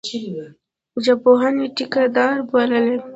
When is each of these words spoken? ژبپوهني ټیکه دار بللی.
ژبپوهني 1.05 1.65
ټیکه 1.75 2.03
دار 2.15 2.37
بللی. 2.49 2.95